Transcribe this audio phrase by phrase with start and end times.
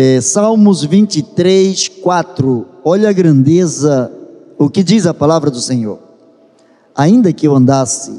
[0.00, 2.66] É, Salmos 23, 4.
[2.84, 4.08] Olha a grandeza,
[4.56, 5.98] o que diz a palavra do Senhor.
[6.94, 8.12] Ainda que eu andasse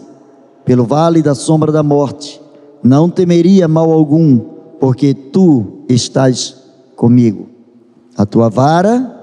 [0.66, 2.42] pelo vale da sombra da morte,
[2.84, 4.40] não temeria mal algum,
[4.78, 6.54] porque tu estás
[6.98, 7.48] comigo.
[8.18, 9.18] A tua vara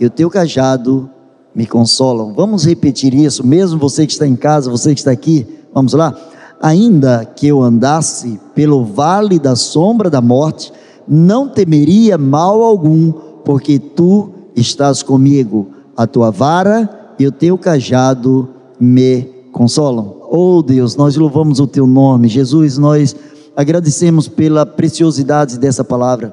[0.00, 1.08] e o teu cajado
[1.54, 2.34] me consolam.
[2.34, 6.12] Vamos repetir isso, mesmo você que está em casa, você que está aqui, vamos lá?
[6.60, 10.72] Ainda que eu andasse pelo vale da sombra da morte,
[11.10, 13.10] não temeria mal algum,
[13.44, 15.66] porque tu estás comigo.
[15.96, 20.14] A tua vara e o teu cajado me consolam.
[20.30, 22.28] Oh Deus, nós louvamos o teu nome.
[22.28, 23.16] Jesus, nós
[23.56, 26.32] agradecemos pela preciosidade dessa palavra.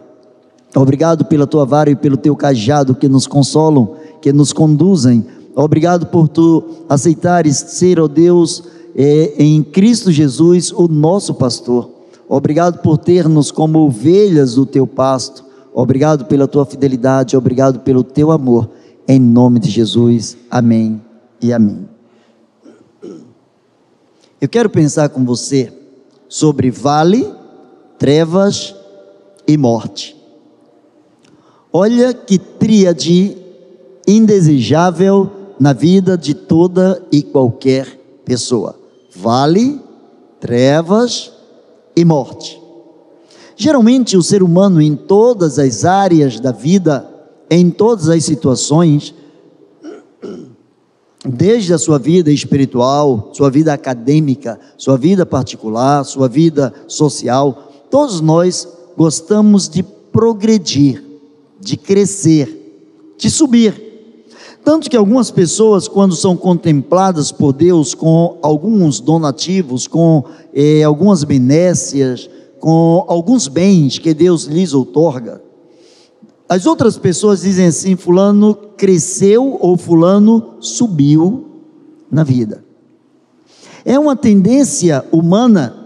[0.76, 5.26] Obrigado pela tua vara e pelo teu cajado que nos consolam, que nos conduzem.
[5.56, 8.64] Obrigado por tu aceitares ser, ó oh Deus,
[8.96, 11.97] é, em Cristo Jesus, o nosso pastor.
[12.30, 15.46] Obrigado por ter-nos como ovelhas do teu pasto.
[15.74, 18.70] Obrigado pela tua fidelidade, obrigado pelo teu amor.
[19.08, 20.36] Em nome de Jesus.
[20.50, 21.02] Amém
[21.42, 21.88] e amém.
[24.42, 25.72] Eu quero pensar com você
[26.28, 27.32] sobre vale,
[27.98, 28.76] trevas
[29.48, 30.16] e morte.
[31.72, 33.38] Olha que tríade
[34.08, 37.88] indesejável na vida de toda e qualquer
[38.26, 38.76] pessoa:
[39.16, 39.82] vale,
[40.40, 41.37] trevas
[41.98, 42.62] e morte.
[43.56, 47.10] Geralmente, o ser humano, em todas as áreas da vida,
[47.50, 49.16] em todas as situações,
[51.26, 58.22] desde a sua vida espiritual, sua vida acadêmica, sua vida particular, sua vida social, todos
[58.22, 61.04] nós gostamos de progredir,
[61.60, 63.87] de crescer, de subir.
[64.68, 71.24] Tanto que algumas pessoas, quando são contempladas por Deus com alguns donativos, com eh, algumas
[71.24, 72.30] benécias,
[72.60, 75.42] com alguns bens que Deus lhes outorga,
[76.50, 81.46] as outras pessoas dizem assim: Fulano cresceu ou Fulano subiu
[82.12, 82.62] na vida.
[83.86, 85.78] É uma tendência humana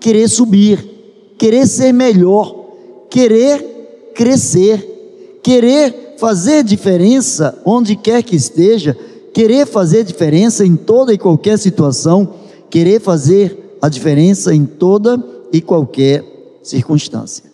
[0.00, 2.72] querer subir, querer ser melhor,
[3.08, 8.96] querer crescer, querer fazer diferença onde quer que esteja,
[9.32, 12.34] querer fazer diferença em toda e qualquer situação,
[12.70, 15.22] querer fazer a diferença em toda
[15.52, 16.24] e qualquer
[16.62, 17.44] circunstância.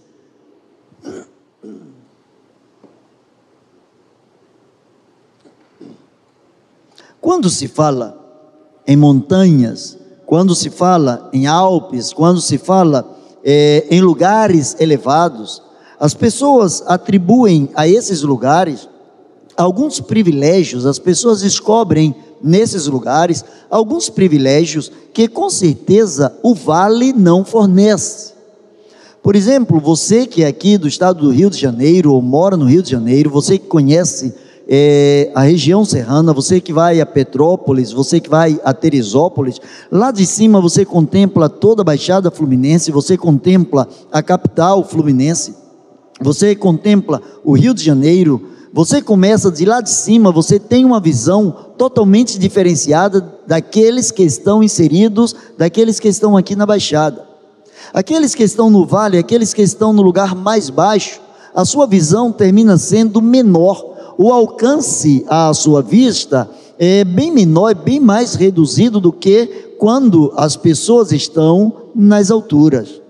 [7.21, 8.19] Quando se fala
[8.87, 9.97] em montanhas,
[10.27, 15.63] quando se fala em Alpes, quando se fala é, em lugares elevados,
[16.03, 18.89] as pessoas atribuem a esses lugares
[19.57, 27.45] alguns privilégios, as pessoas descobrem nesses lugares alguns privilégios que com certeza o vale não
[27.45, 28.33] fornece.
[29.23, 32.65] Por exemplo, você que é aqui do estado do Rio de Janeiro ou mora no
[32.65, 34.35] Rio de Janeiro, você que conhece
[34.67, 40.11] é, a região serrana, você que vai a Petrópolis, você que vai a Teresópolis, lá
[40.11, 45.62] de cima você contempla toda a Baixada Fluminense, você contempla a capital fluminense,
[46.23, 51.01] você contempla o Rio de Janeiro, você começa de lá de cima, você tem uma
[51.01, 57.27] visão totalmente diferenciada daqueles que estão inseridos, daqueles que estão aqui na Baixada.
[57.93, 61.21] Aqueles que estão no vale, aqueles que estão no lugar mais baixo,
[61.55, 67.75] a sua visão termina sendo menor o alcance à sua vista é bem menor, é
[67.75, 73.01] bem mais reduzido do que quando as pessoas estão nas alturas.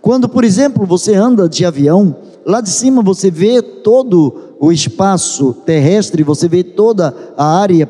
[0.00, 2.16] Quando, por exemplo, você anda de avião,
[2.50, 7.88] lá de cima você vê todo o espaço terrestre, você vê toda a área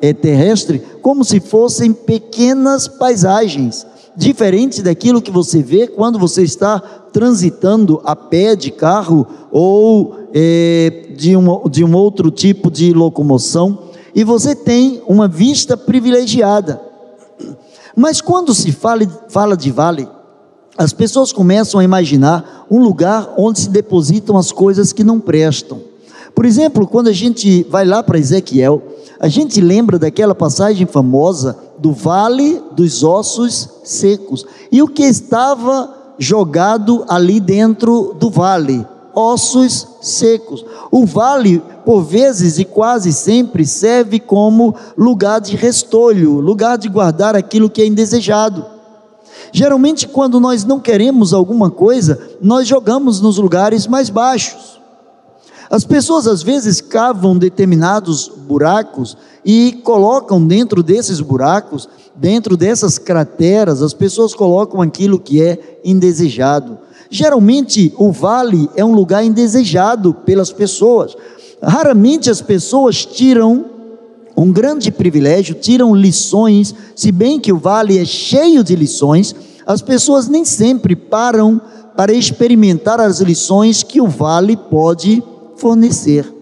[0.00, 3.86] é, terrestre como se fossem pequenas paisagens,
[4.16, 6.80] diferente daquilo que você vê quando você está
[7.12, 13.90] transitando a pé de carro ou é, de, um, de um outro tipo de locomoção,
[14.14, 16.80] e você tem uma vista privilegiada.
[17.94, 20.08] Mas quando se fala, fala de vale,
[20.76, 25.80] as pessoas começam a imaginar um lugar onde se depositam as coisas que não prestam.
[26.34, 28.82] Por exemplo, quando a gente vai lá para Ezequiel,
[29.20, 34.46] a gente lembra daquela passagem famosa do vale dos ossos secos.
[34.70, 38.86] E o que estava jogado ali dentro do vale?
[39.14, 40.64] ossos secos.
[40.90, 47.36] O vale, por vezes e quase sempre, serve como lugar de restolho, lugar de guardar
[47.36, 48.64] aquilo que é indesejado.
[49.52, 54.80] Geralmente, quando nós não queremos alguma coisa, nós jogamos nos lugares mais baixos.
[55.70, 63.82] As pessoas às vezes cavam determinados buracos e colocam dentro desses buracos, dentro dessas crateras,
[63.82, 66.78] as pessoas colocam aquilo que é indesejado.
[67.10, 71.14] Geralmente, o vale é um lugar indesejado pelas pessoas.
[71.62, 73.66] Raramente as pessoas tiram
[74.36, 79.34] um grande privilégio, tiram lições, se bem que o vale é cheio de lições,
[79.66, 81.60] as pessoas nem sempre param
[81.96, 85.22] para experimentar as lições que o vale pode
[85.56, 86.32] fornecer.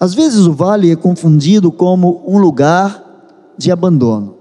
[0.00, 4.36] Às vezes o vale é confundido como um lugar de abandono.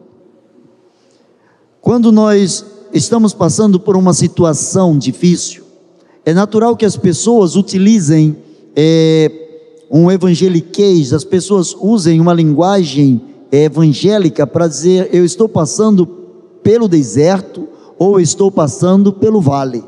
[1.79, 5.63] Quando nós estamos passando por uma situação difícil,
[6.25, 8.37] é natural que as pessoas utilizem
[8.75, 9.42] é,
[9.95, 16.07] um evangeliquez, as pessoas usem uma linguagem evangélica para dizer: eu estou passando
[16.63, 17.67] pelo deserto
[17.99, 19.83] ou estou passando pelo vale.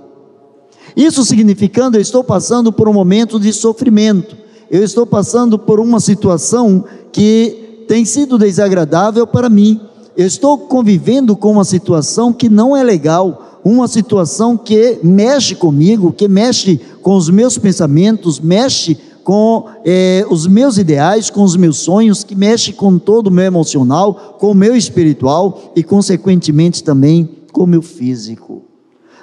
[0.95, 4.37] Isso significando, eu estou passando por um momento de sofrimento,
[4.69, 9.81] eu estou passando por uma situação que tem sido desagradável para mim.
[10.15, 16.13] Eu estou convivendo com uma situação que não é legal, uma situação que mexe comigo,
[16.13, 21.79] que mexe com os meus pensamentos, mexe com eh, os meus ideais, com os meus
[21.79, 27.27] sonhos, que mexe com todo o meu emocional, com o meu espiritual e, consequentemente, também
[27.51, 28.61] com o meu físico.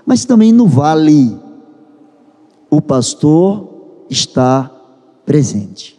[0.05, 1.39] Mas também no vale,
[2.69, 3.69] o pastor
[4.11, 4.69] está
[5.25, 5.97] presente.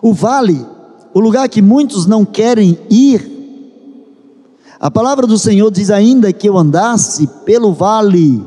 [0.00, 0.64] O vale,
[1.12, 3.28] o lugar que muitos não querem ir,
[4.78, 8.40] a palavra do Senhor diz: ainda que eu andasse pelo vale,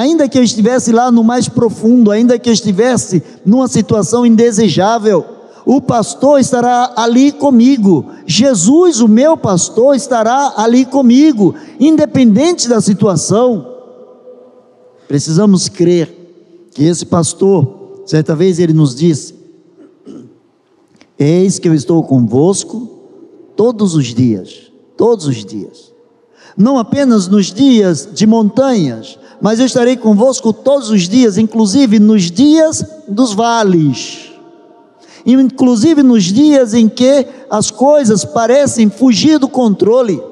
[0.00, 5.24] ainda que eu estivesse lá no mais profundo, ainda que eu estivesse numa situação indesejável,
[5.66, 8.06] o pastor estará ali comigo.
[8.26, 13.66] Jesus, o meu pastor, estará ali comigo, independente da situação.
[15.06, 19.34] Precisamos crer que esse pastor, certa vez ele nos disse:
[21.18, 22.88] Eis que eu estou convosco
[23.56, 24.70] todos os dias
[25.00, 25.90] todos os dias.
[26.54, 32.30] Não apenas nos dias de montanhas, mas eu estarei convosco todos os dias, inclusive nos
[32.30, 34.30] dias dos vales.
[35.24, 40.22] Inclusive nos dias em que as coisas parecem fugir do controle.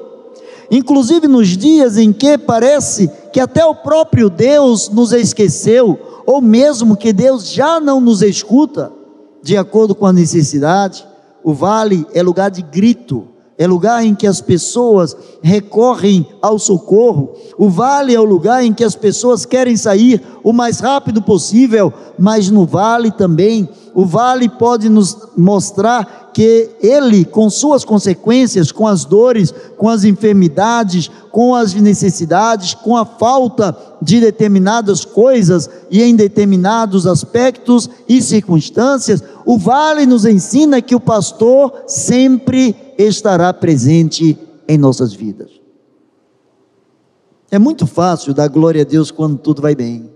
[0.71, 6.95] Inclusive nos dias em que parece que até o próprio Deus nos esqueceu, ou mesmo
[6.95, 8.91] que Deus já não nos escuta,
[9.41, 11.07] de acordo com a necessidade.
[11.43, 13.27] O vale é lugar de grito,
[13.59, 17.33] é lugar em que as pessoas recorrem ao socorro.
[17.57, 21.93] O vale é o lugar em que as pessoas querem sair o mais rápido possível,
[22.17, 28.87] mas no vale também, o vale pode nos mostrar que ele, com suas consequências, com
[28.87, 36.01] as dores, com as enfermidades, com as necessidades, com a falta de determinadas coisas e
[36.01, 44.39] em determinados aspectos e circunstâncias, o vale nos ensina que o pastor sempre estará presente
[44.65, 45.51] em nossas vidas.
[47.51, 50.09] É muito fácil dar glória a Deus quando tudo vai bem.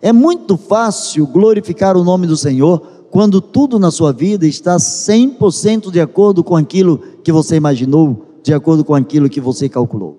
[0.00, 5.90] É muito fácil glorificar o nome do Senhor quando tudo na sua vida está 100%
[5.90, 10.18] de acordo com aquilo que você imaginou, de acordo com aquilo que você calculou.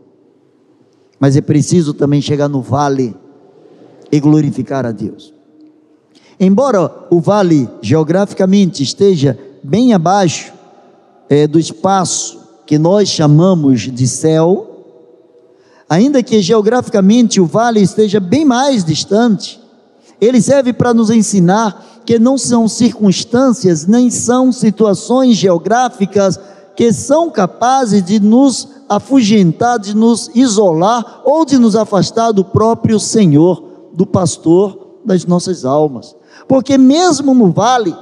[1.19, 3.15] Mas é preciso também chegar no vale
[4.11, 5.33] e glorificar a Deus.
[6.39, 10.53] Embora o vale geograficamente esteja bem abaixo
[11.27, 14.85] é, do espaço que nós chamamos de céu,
[15.89, 19.59] ainda que geograficamente o vale esteja bem mais distante,
[20.21, 26.39] ele serve para nos ensinar que não são circunstâncias, nem são situações geográficas
[26.75, 32.99] que são capazes de nos afugentar, de nos isolar ou de nos afastar do próprio
[32.99, 36.15] Senhor, do pastor das nossas almas.
[36.47, 37.95] Porque mesmo no vale,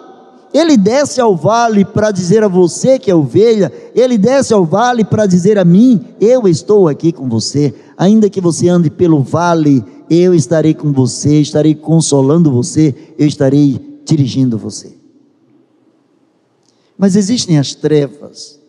[0.54, 5.04] ele desce ao vale para dizer a você que é ovelha, ele desce ao vale
[5.04, 9.84] para dizer a mim: eu estou aqui com você, ainda que você ande pelo vale,
[10.10, 14.96] eu estarei com você, estarei consolando você, eu estarei dirigindo você.
[16.98, 18.60] Mas existem as trevas,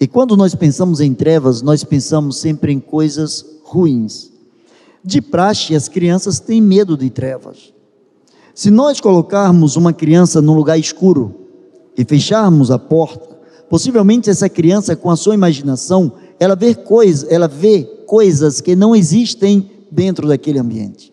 [0.00, 4.30] e quando nós pensamos em trevas, nós pensamos sempre em coisas ruins.
[5.04, 7.72] De praxe, as crianças têm medo de trevas.
[8.54, 11.34] Se nós colocarmos uma criança num lugar escuro
[11.96, 17.48] e fecharmos a porta, possivelmente essa criança, com a sua imaginação, ela vê, coisa, ela
[17.48, 21.12] vê coisas que não existem dentro daquele ambiente.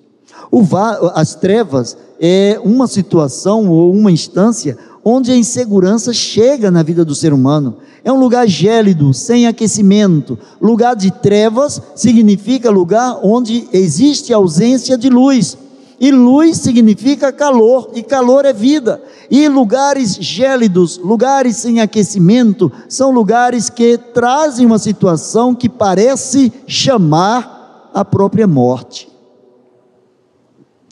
[1.13, 7.13] as trevas é uma situação ou uma instância onde a insegurança chega na vida do
[7.13, 7.77] ser humano.
[8.03, 10.37] É um lugar gélido, sem aquecimento.
[10.59, 15.57] Lugar de trevas significa lugar onde existe ausência de luz.
[15.99, 19.01] E luz significa calor, e calor é vida.
[19.29, 27.89] E lugares gélidos, lugares sem aquecimento, são lugares que trazem uma situação que parece chamar
[27.93, 29.14] a própria morte.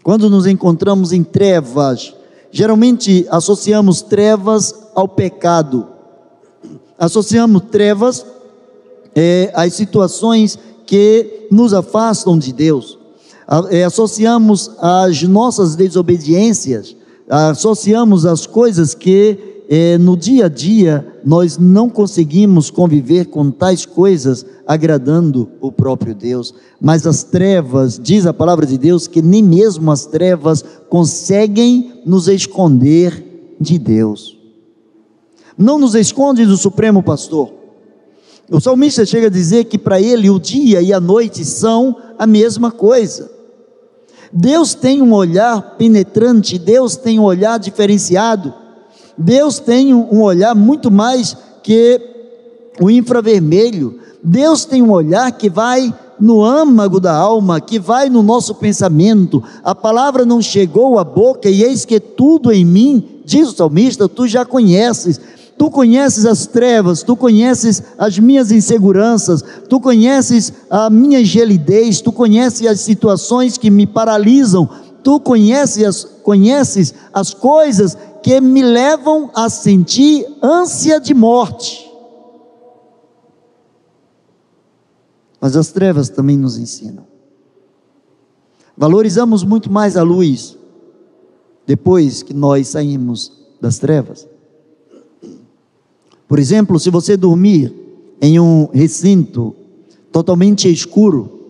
[0.04, 2.14] Quando nos encontramos em trevas,
[2.52, 5.88] geralmente associamos trevas ao pecado,
[7.00, 8.26] associamos trevas
[9.16, 13.00] é, às situações que nos afastam de Deus,
[13.72, 16.96] é, associamos as nossas desobediências,
[17.30, 23.86] associamos as coisas que é, no dia a dia nós não conseguimos conviver com tais
[23.86, 29.42] coisas agradando o próprio Deus, mas as trevas, diz a palavra de Deus, que nem
[29.42, 34.38] mesmo as trevas conseguem nos esconder de Deus.
[35.58, 37.54] Não nos esconde do Supremo Pastor.
[38.50, 42.28] O salmista chega a dizer que para ele o dia e a noite são a
[42.28, 43.32] mesma coisa.
[44.32, 48.54] Deus tem um olhar penetrante, Deus tem um olhar diferenciado.
[49.18, 52.00] Deus tem um olhar muito mais que
[52.80, 54.00] o infravermelho.
[54.24, 59.44] Deus tem um olhar que vai no âmago da alma, que vai no nosso pensamento.
[59.64, 64.08] A palavra não chegou à boca e eis que tudo em mim, diz o salmista,
[64.08, 65.20] tu já conheces.
[65.58, 72.12] Tu conheces as trevas, tu conheces as minhas inseguranças, tu conheces a minha gelidez, tu
[72.12, 74.68] conheces as situações que me paralisam,
[75.04, 81.92] tu conheces as, conheces as coisas que me levam a sentir ânsia de morte.
[85.42, 87.06] Mas as trevas também nos ensinam.
[88.78, 90.58] Valorizamos muito mais a luz
[91.68, 94.26] depois que nós saímos das trevas.
[96.26, 97.74] Por exemplo, se você dormir
[98.22, 99.54] em um recinto
[100.14, 101.42] totalmente escuro,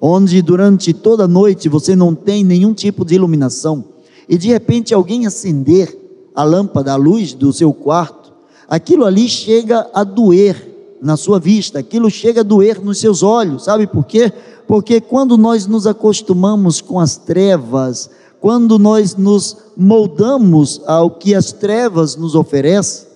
[0.00, 3.84] onde durante toda a noite você não tem nenhum tipo de iluminação,
[4.30, 5.98] e de repente alguém acender
[6.32, 8.32] a lâmpada, a luz do seu quarto,
[8.68, 10.68] aquilo ali chega a doer
[11.02, 14.32] na sua vista, aquilo chega a doer nos seus olhos, sabe por quê?
[14.68, 18.08] Porque quando nós nos acostumamos com as trevas,
[18.40, 23.08] quando nós nos moldamos ao que as trevas nos oferecem,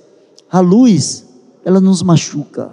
[0.51, 1.25] a luz,
[1.65, 2.73] ela nos machuca.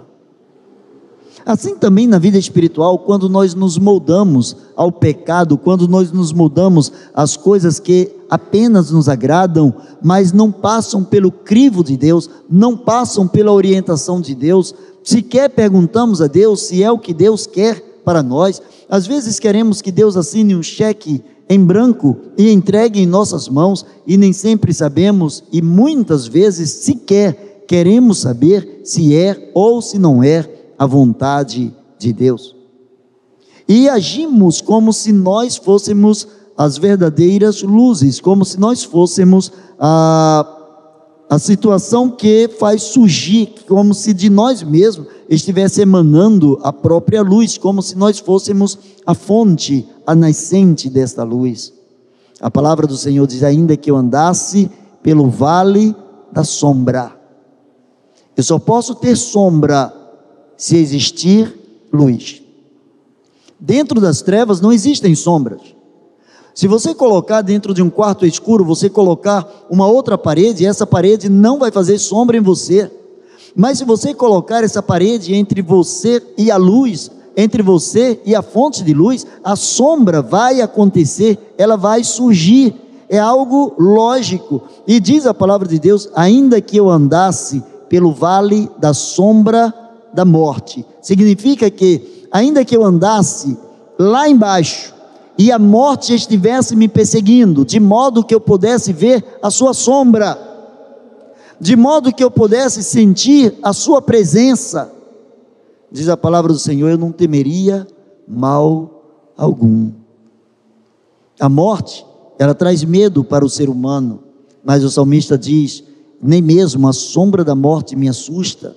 [1.44, 6.92] Assim também na vida espiritual, quando nós nos moldamos ao pecado, quando nós nos moldamos
[7.14, 13.28] às coisas que apenas nos agradam, mas não passam pelo crivo de Deus, não passam
[13.28, 14.74] pela orientação de Deus,
[15.04, 18.62] sequer perguntamos a Deus se é o que Deus quer para nós.
[18.88, 23.84] Às vezes queremos que Deus assine um cheque em branco e entregue em nossas mãos,
[24.06, 30.22] e nem sempre sabemos, e muitas vezes sequer queremos saber se é ou se não
[30.22, 30.48] é
[30.78, 32.56] a vontade de Deus.
[33.68, 40.46] E agimos como se nós fôssemos as verdadeiras luzes, como se nós fôssemos a,
[41.28, 47.56] a situação que faz surgir, como se de nós mesmos estivesse emanando a própria luz,
[47.56, 51.72] como se nós fôssemos a fonte, a nascente desta luz.
[52.40, 54.70] A palavra do Senhor diz: ainda que eu andasse
[55.02, 55.94] pelo vale
[56.30, 57.16] da sombra,
[58.36, 59.92] eu só posso ter sombra
[60.56, 61.52] se existir
[61.92, 62.42] luz.
[63.58, 65.60] Dentro das trevas não existem sombras.
[66.54, 71.28] Se você colocar dentro de um quarto escuro, você colocar uma outra parede, essa parede
[71.28, 72.90] não vai fazer sombra em você.
[73.56, 78.42] Mas se você colocar essa parede entre você e a luz, entre você e a
[78.42, 82.74] fonte de luz, a sombra vai acontecer, ela vai surgir.
[83.08, 84.62] É algo lógico.
[84.86, 89.72] E diz a palavra de Deus: ainda que eu andasse pelo vale da sombra
[90.12, 90.84] da morte.
[91.00, 93.56] Significa que, ainda que eu andasse
[93.98, 94.92] lá embaixo
[95.38, 100.38] e a morte estivesse me perseguindo, de modo que eu pudesse ver a sua sombra,
[101.58, 104.92] de modo que eu pudesse sentir a sua presença,
[105.90, 107.86] diz a palavra do Senhor, eu não temeria
[108.26, 109.02] mal
[109.36, 109.90] algum.
[111.38, 112.04] A morte,
[112.38, 114.20] ela traz medo para o ser humano,
[114.64, 115.82] mas o salmista diz:
[116.20, 118.76] nem mesmo a sombra da morte me assusta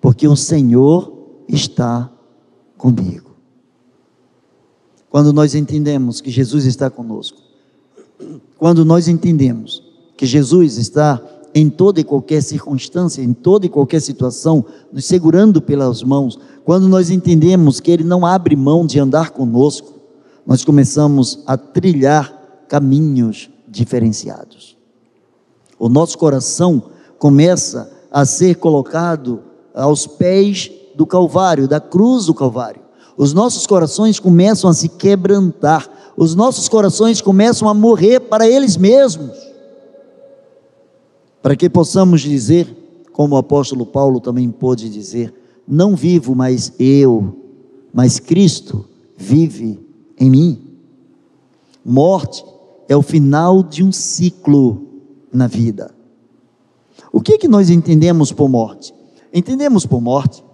[0.00, 1.12] porque o Senhor
[1.48, 2.10] está
[2.76, 3.25] comigo.
[5.16, 7.38] Quando nós entendemos que Jesus está conosco,
[8.58, 9.82] quando nós entendemos
[10.14, 11.22] que Jesus está
[11.54, 16.86] em toda e qualquer circunstância, em toda e qualquer situação, nos segurando pelas mãos, quando
[16.86, 19.94] nós entendemos que Ele não abre mão de andar conosco,
[20.46, 24.76] nós começamos a trilhar caminhos diferenciados.
[25.78, 29.40] O nosso coração começa a ser colocado
[29.74, 32.84] aos pés do Calvário, da cruz do Calvário.
[33.16, 38.76] Os nossos corações começam a se quebrantar, os nossos corações começam a morrer para eles
[38.76, 39.36] mesmos,
[41.42, 42.74] para que possamos dizer,
[43.12, 45.32] como o apóstolo Paulo também pôde dizer:
[45.66, 47.36] Não vivo mais eu,
[47.92, 48.84] mas Cristo
[49.16, 49.80] vive
[50.18, 50.62] em mim.
[51.84, 52.44] Morte
[52.88, 54.82] é o final de um ciclo
[55.32, 55.94] na vida.
[57.12, 58.92] O que, que nós entendemos por morte?
[59.32, 60.44] Entendemos por morte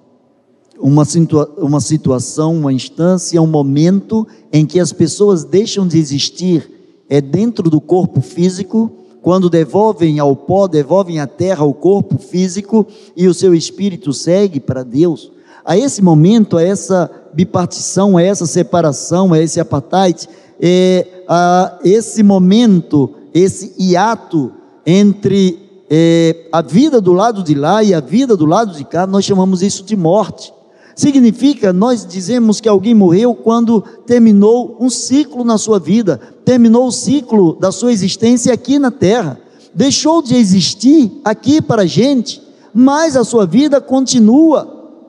[0.79, 6.71] uma, situa uma situação, uma instância, um momento em que as pessoas deixam de existir,
[7.09, 8.91] é dentro do corpo físico,
[9.23, 12.87] quando devolvem ao pó, devolvem à terra o corpo físico
[13.17, 15.31] e o seu espírito segue para Deus.
[15.65, 20.29] A esse momento, a essa bipartição, a essa separação, a esse apartheid,
[20.61, 24.53] é, a esse momento, esse hiato
[24.85, 29.07] entre é, a vida do lado de lá e a vida do lado de cá,
[29.07, 30.53] nós chamamos isso de morte.
[30.95, 36.93] Significa, nós dizemos que alguém morreu quando terminou um ciclo na sua vida, terminou o
[36.93, 39.41] ciclo da sua existência aqui na terra,
[39.75, 42.43] deixou de existir aqui para a gente,
[42.75, 45.01] mas a sua vida continua,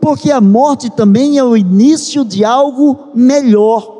[0.00, 3.96] porque a morte também é o início de algo melhor.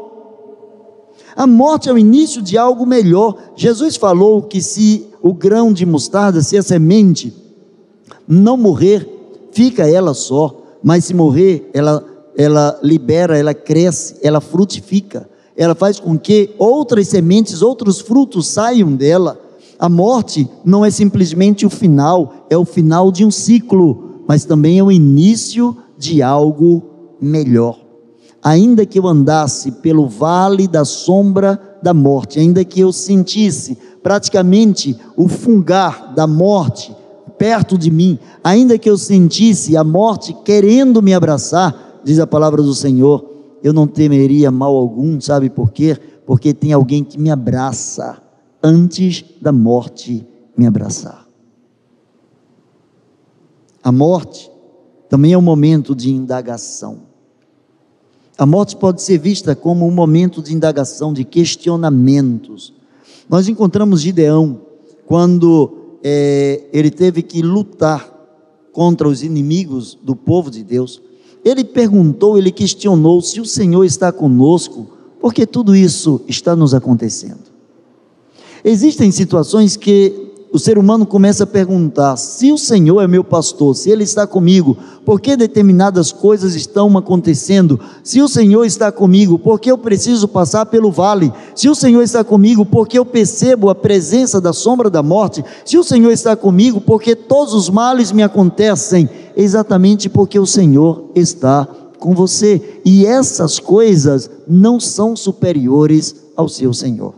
[1.37, 3.37] A morte é o início de algo melhor.
[3.55, 7.33] Jesus falou que se o grão de mostarda, se a semente
[8.27, 9.09] não morrer,
[9.53, 12.05] fica ela só mas se morrer, ela,
[12.37, 18.95] ela libera, ela cresce, ela frutifica, ela faz com que outras sementes, outros frutos saiam
[18.95, 19.41] dela.
[19.79, 24.79] A morte não é simplesmente o final, é o final de um ciclo, mas também
[24.79, 26.83] é o início de algo
[27.21, 27.79] melhor.
[28.43, 34.97] Ainda que eu andasse pelo vale da sombra da morte, ainda que eu sentisse praticamente
[35.17, 36.95] o fungar da morte,
[37.39, 42.63] perto de mim, ainda que eu sentisse a morte querendo me abraçar, diz a palavra
[42.63, 43.25] do Senhor,
[43.63, 45.97] eu não temeria mal algum, sabe por quê?
[46.27, 48.21] Porque tem alguém que me abraça
[48.63, 50.27] antes da morte
[50.57, 51.27] me abraçar.
[53.83, 54.51] A morte
[55.09, 57.09] também é um momento de indagação.
[58.37, 62.73] A morte pode ser vista como um momento de indagação, de questionamentos.
[63.29, 64.61] Nós encontramos Gideão
[65.07, 68.15] quando é, ele teve que lutar
[68.73, 71.03] contra os inimigos do povo de Deus.
[71.45, 74.87] Ele perguntou, ele questionou se o Senhor está conosco,
[75.21, 77.49] porque tudo isso está nos acontecendo.
[78.65, 83.77] Existem situações que o ser humano começa a perguntar: se o Senhor é meu pastor,
[83.77, 87.79] se Ele está comigo, por que determinadas coisas estão acontecendo?
[88.03, 91.33] Se o Senhor está comigo, por que eu preciso passar pelo vale?
[91.55, 95.45] Se o Senhor está comigo, por que eu percebo a presença da sombra da morte?
[95.65, 99.09] Se o Senhor está comigo, por que todos os males me acontecem?
[99.37, 102.81] Exatamente porque o Senhor está com você.
[102.85, 107.18] E essas coisas não são superiores ao seu Senhor.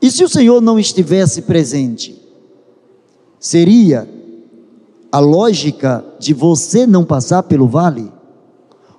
[0.00, 2.20] E se o Senhor não estivesse presente?
[3.40, 4.08] Seria
[5.10, 8.12] a lógica de você não passar pelo vale?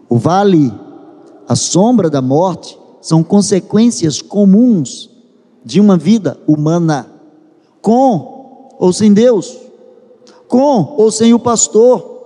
[0.09, 0.73] O vale,
[1.47, 5.09] a sombra da morte, são consequências comuns
[5.63, 7.09] de uma vida humana,
[7.81, 9.57] com ou sem Deus,
[10.47, 12.17] com ou sem o pastor.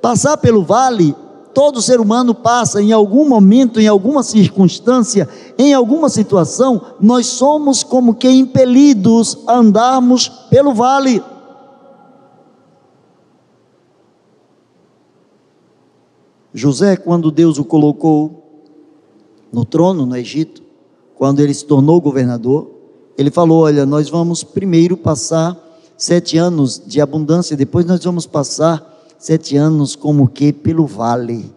[0.00, 1.14] Passar pelo vale
[1.54, 7.82] todo ser humano passa em algum momento, em alguma circunstância, em alguma situação, nós somos
[7.82, 11.22] como que impelidos a andarmos pelo vale.
[16.52, 18.42] José, quando Deus o colocou
[19.52, 20.62] no trono no Egito,
[21.16, 22.70] quando ele se tornou governador,
[23.16, 25.56] ele falou: Olha, nós vamos primeiro passar
[25.96, 28.93] sete anos de abundância, depois nós vamos passar
[29.24, 31.50] sete anos como que pelo vale.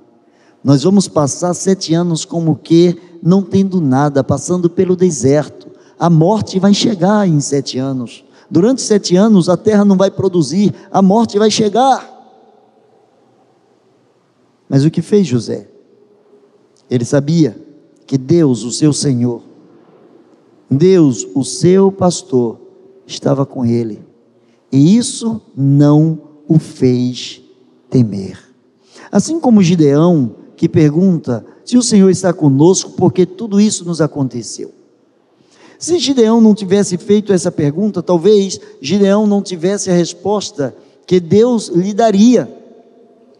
[0.63, 5.67] Nós vamos passar sete anos como que não tendo nada, passando pelo deserto.
[5.99, 8.23] A morte vai chegar em sete anos.
[8.49, 12.09] Durante sete anos a terra não vai produzir, a morte vai chegar.
[14.69, 15.69] Mas o que fez José?
[16.89, 17.61] Ele sabia
[18.05, 19.41] que Deus, o seu Senhor,
[20.71, 22.61] Deus, o seu pastor,
[23.05, 24.01] estava com ele.
[24.71, 27.45] E isso não o fez
[27.89, 28.37] temer.
[29.11, 34.71] Assim como Gideão, que pergunta se o Senhor está conosco, porque tudo isso nos aconteceu.
[35.77, 41.67] Se Gideão não tivesse feito essa pergunta, talvez Gideão não tivesse a resposta que Deus
[41.67, 42.51] lhe daria.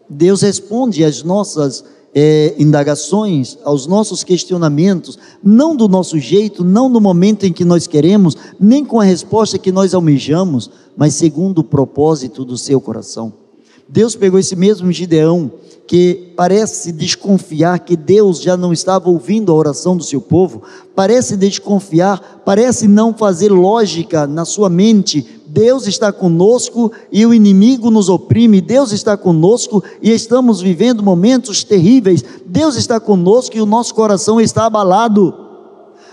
[0.08, 1.84] Deus responde às nossas
[2.14, 7.88] é, indagações, aos nossos questionamentos, não do nosso jeito, não no momento em que nós
[7.88, 13.47] queremos, nem com a resposta que nós almejamos, mas segundo o propósito do seu coração.
[13.88, 15.52] Deus pegou esse mesmo Gideão,
[15.88, 20.62] que parece desconfiar que Deus já não estava ouvindo a oração do seu povo,
[20.94, 27.90] parece desconfiar, parece não fazer lógica na sua mente Deus está conosco e o inimigo
[27.90, 33.66] nos oprime, Deus está conosco e estamos vivendo momentos terríveis, Deus está conosco e o
[33.66, 35.34] nosso coração está abalado.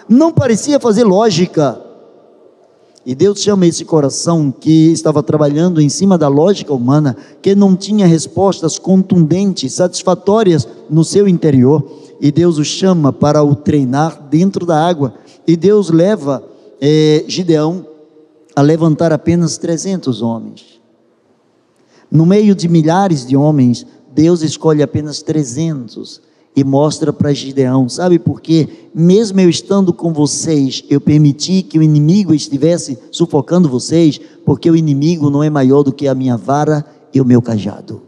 [0.09, 1.84] Não parecia fazer lógica.
[3.07, 7.77] E Deus chama esse coração que estava trabalhando em cima da lógica humana, que não
[7.77, 11.85] tinha respostas contundentes, satisfatórias no seu interior.
[12.19, 15.15] E Deus o chama para o treinar dentro da água.
[15.47, 16.43] E Deus leva
[16.81, 17.87] é, Gideão
[18.57, 20.81] a levantar apenas 300 homens.
[22.11, 26.23] No meio de milhares de homens, Deus escolhe apenas 300
[26.57, 28.69] e mostra para Gideão, sabe por quê?
[28.95, 34.77] Mesmo eu estando com vocês, eu permiti que o inimigo estivesse sufocando vocês, porque o
[34.77, 38.03] inimigo não é maior do que a minha vara e o meu cajado.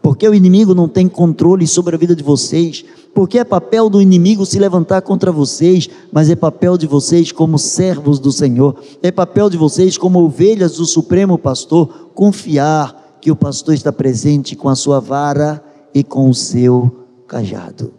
[0.00, 4.00] Porque o inimigo não tem controle sobre a vida de vocês, porque é papel do
[4.00, 9.10] inimigo se levantar contra vocês, mas é papel de vocês como servos do Senhor, é
[9.10, 14.68] papel de vocês como ovelhas do Supremo Pastor, confiar que o pastor está presente com
[14.68, 15.62] a sua vara
[15.94, 17.01] e com o seu
[17.32, 17.94] cajado.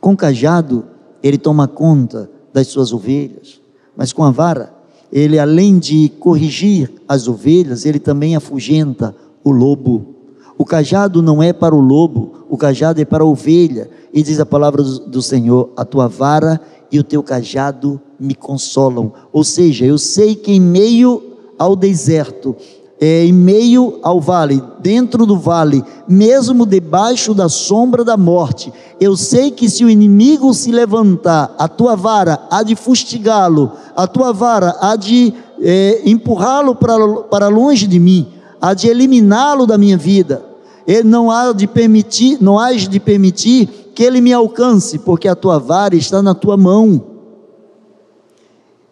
[0.00, 0.84] Com o cajado,
[1.20, 3.60] ele toma conta das suas ovelhas,
[3.96, 4.72] mas com a vara,
[5.12, 10.14] ele além de corrigir as ovelhas, ele também afugenta o lobo.
[10.56, 13.90] O cajado não é para o lobo, o cajado é para a ovelha.
[14.14, 16.60] E diz a palavra do, Senhor: a tua vara
[16.92, 19.12] e o teu cajado me consolam.
[19.32, 21.20] Ou seja, eu sei que em meio
[21.58, 22.54] ao deserto,
[23.00, 29.16] é, em meio ao vale, dentro do vale, mesmo debaixo da sombra da morte, eu
[29.16, 34.32] sei que se o inimigo se levantar, a tua vara há de fustigá-lo, a tua
[34.32, 38.26] vara há de é, empurrá-lo para, para longe de mim,
[38.60, 40.44] há de eliminá-lo da minha vida.
[40.86, 45.34] Ele não há de permitir, não há de permitir que ele me alcance, porque a
[45.36, 47.00] tua vara está na tua mão.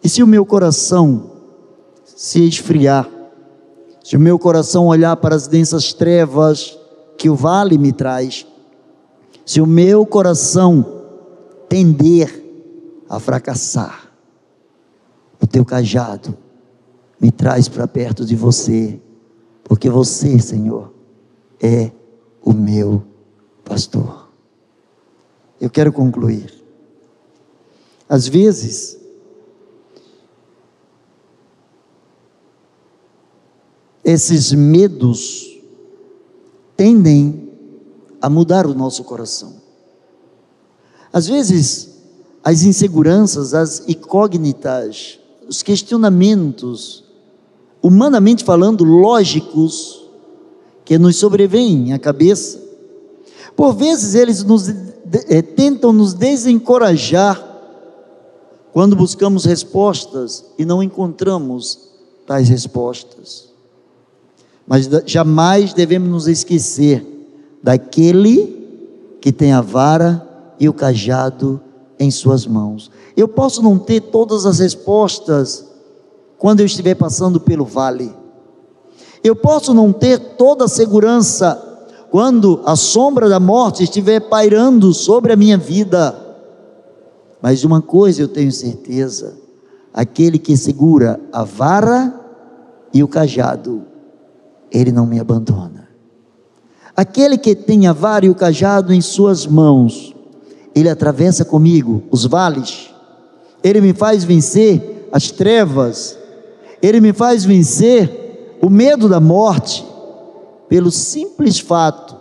[0.03, 1.31] E se o meu coração
[2.05, 3.09] se esfriar,
[4.07, 6.79] se o meu coração olhar para as densas trevas
[7.17, 8.47] que o vale me traz,
[9.45, 11.03] se o meu coração
[11.67, 12.41] tender
[13.09, 14.09] a fracassar,
[15.41, 16.37] o teu cajado
[17.19, 18.97] me traz para perto de você,
[19.65, 20.93] porque você, Senhor,
[21.61, 21.91] é
[22.41, 23.03] o meu
[23.65, 24.29] pastor.
[25.59, 26.49] Eu quero concluir.
[28.07, 28.97] Às vezes,
[34.07, 35.59] esses medos
[36.77, 37.51] tendem
[38.21, 39.55] a mudar o nosso coração.
[41.11, 41.89] Às vezes,
[42.41, 47.03] as inseguranças, as incógnitas, os questionamentos,
[47.83, 50.07] humanamente falando, lógicos,
[50.85, 52.63] que nos sobrevêm à cabeça,
[53.57, 57.43] por vezes eles nos, é, tentam nos desencorajar
[58.71, 61.89] quando buscamos respostas e não encontramos
[62.25, 63.47] tais respostas
[64.67, 67.05] mas jamais devemos nos esquecer
[67.63, 70.27] daquele que tem a vara
[70.59, 71.61] e o cajado
[71.97, 72.91] em suas mãos.
[73.15, 75.65] Eu posso não ter todas as respostas
[76.37, 78.13] quando eu estiver passando pelo vale.
[79.23, 81.63] Eu posso não ter toda a segurança
[82.11, 86.15] quando a sombra da morte estiver pairando sobre a minha vida.
[87.41, 89.37] Mas de uma coisa eu tenho certeza:
[89.93, 92.13] aquele que segura a vara
[92.93, 93.96] e o cajado
[94.71, 95.87] ele não me abandona.
[96.95, 100.15] Aquele que tem a vara e o cajado em suas mãos,
[100.73, 102.89] ele atravessa comigo os vales,
[103.63, 106.17] ele me faz vencer as trevas,
[106.81, 109.85] ele me faz vencer o medo da morte,
[110.67, 112.17] pelo simples fato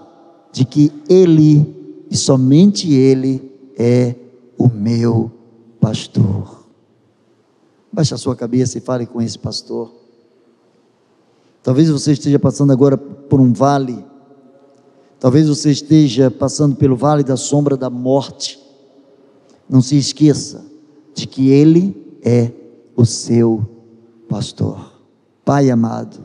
[0.53, 1.75] de que ele
[2.11, 4.15] e somente ele é
[4.57, 5.31] o meu
[5.81, 6.67] pastor.
[7.93, 9.91] Baixe a sua cabeça e fale com esse pastor.
[11.67, 13.99] Talvez você esteja passando agora por um vale.
[15.19, 18.57] Talvez você esteja passando pelo vale da sombra da morte.
[19.69, 20.65] Não se esqueça
[21.13, 22.53] de que Ele é
[22.97, 23.67] o seu
[24.29, 24.93] pastor.
[25.45, 26.19] Pai amado,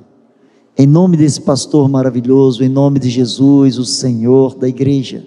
[0.78, 5.26] em nome desse pastor maravilhoso, em nome de Jesus, o Senhor da igreja,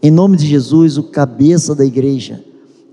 [0.00, 2.44] em nome de Jesus, o cabeça da igreja,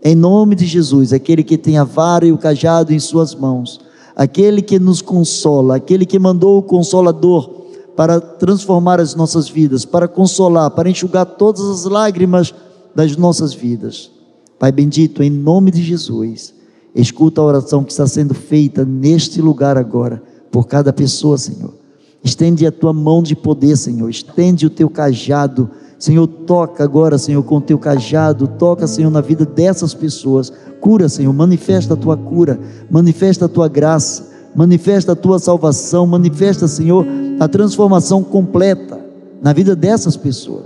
[0.03, 3.79] em nome de Jesus, aquele que tem a vara e o cajado em suas mãos,
[4.19, 7.49] aquele que nos consola, aquele que mandou o consolador
[7.95, 12.53] para transformar as nossas vidas, para consolar, para enxugar todas as lágrimas
[12.93, 14.11] das nossas vidas.
[14.59, 16.53] Pai bendito, em nome de Jesus,
[16.93, 21.73] escuta a oração que está sendo feita neste lugar agora, por cada pessoa, Senhor.
[22.21, 24.09] Estende a tua mão de poder, Senhor.
[24.09, 25.71] Estende o teu cajado.
[25.99, 28.47] Senhor, toca agora, Senhor, com o teu cajado.
[28.47, 30.51] Toca, Senhor, na vida dessas pessoas.
[30.79, 31.33] Cura, Senhor.
[31.33, 32.57] Manifesta a tua cura.
[32.89, 37.05] Manifesta a tua graça manifesta a tua salvação, manifesta, Senhor,
[37.39, 38.99] a transformação completa
[39.41, 40.65] na vida dessas pessoas,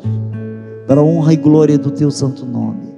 [0.88, 2.94] para a honra e glória do teu santo nome.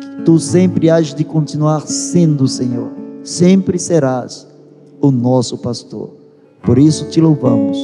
[0.00, 2.90] Que tu sempre has de continuar sendo, Senhor,
[3.22, 4.46] sempre serás
[5.00, 6.10] o nosso pastor.
[6.62, 7.78] Por isso te louvamos,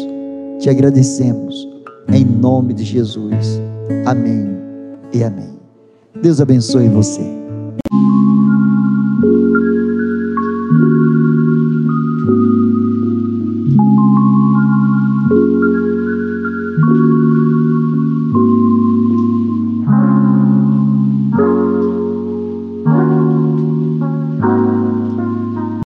[0.60, 1.68] te agradecemos,
[2.12, 3.60] em nome de Jesus.
[4.06, 4.46] Amém
[5.12, 5.58] e amém.
[6.22, 7.37] Deus abençoe você.